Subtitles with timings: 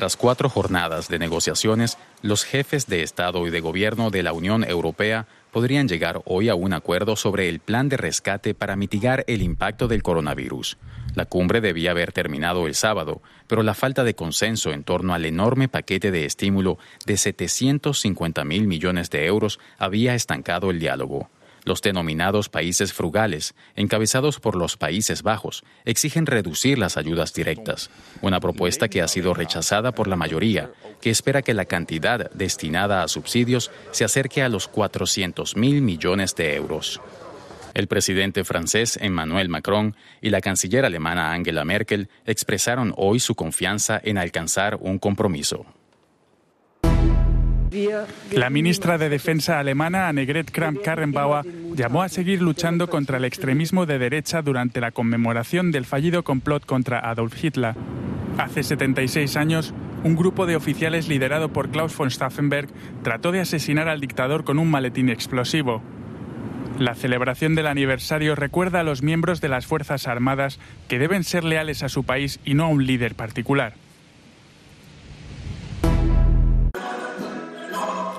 [0.00, 4.64] Tras cuatro jornadas de negociaciones, los jefes de Estado y de Gobierno de la Unión
[4.64, 9.42] Europea podrían llegar hoy a un acuerdo sobre el plan de rescate para mitigar el
[9.42, 10.78] impacto del coronavirus.
[11.14, 15.26] La cumbre debía haber terminado el sábado, pero la falta de consenso en torno al
[15.26, 21.28] enorme paquete de estímulo de 750 mil millones de euros había estancado el diálogo.
[21.64, 27.90] Los denominados países frugales, encabezados por los Países Bajos, exigen reducir las ayudas directas,
[28.22, 30.70] una propuesta que ha sido rechazada por la mayoría,
[31.00, 36.34] que espera que la cantidad destinada a subsidios se acerque a los 400 mil millones
[36.34, 37.00] de euros.
[37.74, 44.00] El presidente francés Emmanuel Macron y la canciller alemana Angela Merkel expresaron hoy su confianza
[44.02, 45.66] en alcanzar un compromiso.
[48.32, 51.44] La ministra de Defensa alemana Annegret Kramp-Karrenbauer
[51.76, 56.66] llamó a seguir luchando contra el extremismo de derecha durante la conmemoración del fallido complot
[56.66, 57.74] contra Adolf Hitler.
[58.38, 62.68] Hace 76 años, un grupo de oficiales liderado por Klaus von Stauffenberg
[63.02, 65.80] trató de asesinar al dictador con un maletín explosivo.
[66.78, 71.44] La celebración del aniversario recuerda a los miembros de las Fuerzas Armadas que deben ser
[71.44, 73.74] leales a su país y no a un líder particular.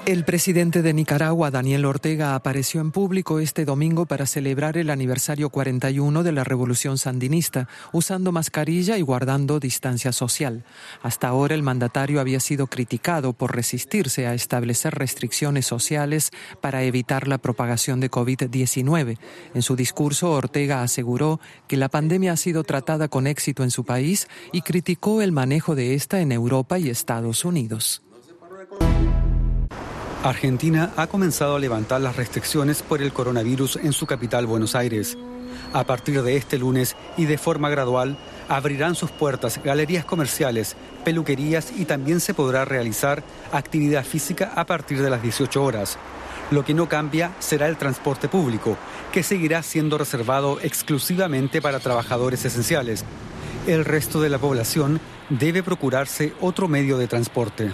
[0.07, 5.51] El presidente de Nicaragua, Daniel Ortega, apareció en público este domingo para celebrar el aniversario
[5.51, 10.65] 41 de la revolución sandinista, usando mascarilla y guardando distancia social.
[11.03, 17.27] Hasta ahora el mandatario había sido criticado por resistirse a establecer restricciones sociales para evitar
[17.27, 19.19] la propagación de COVID-19.
[19.53, 23.85] En su discurso, Ortega aseguró que la pandemia ha sido tratada con éxito en su
[23.85, 28.01] país y criticó el manejo de esta en Europa y Estados Unidos.
[30.23, 35.17] Argentina ha comenzado a levantar las restricciones por el coronavirus en su capital, Buenos Aires.
[35.73, 41.73] A partir de este lunes y de forma gradual, abrirán sus puertas galerías comerciales, peluquerías
[41.75, 45.97] y también se podrá realizar actividad física a partir de las 18 horas.
[46.51, 48.77] Lo que no cambia será el transporte público,
[49.11, 53.05] que seguirá siendo reservado exclusivamente para trabajadores esenciales.
[53.65, 57.71] El resto de la población debe procurarse otro medio de transporte.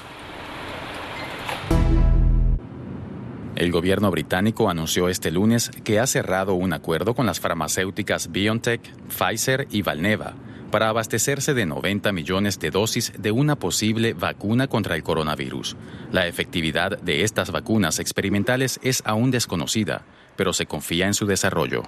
[3.58, 8.82] El gobierno británico anunció este lunes que ha cerrado un acuerdo con las farmacéuticas BioNTech,
[9.10, 10.36] Pfizer y Valneva
[10.70, 15.76] para abastecerse de 90 millones de dosis de una posible vacuna contra el coronavirus.
[16.12, 20.04] La efectividad de estas vacunas experimentales es aún desconocida,
[20.36, 21.82] pero se confía en su desarrollo.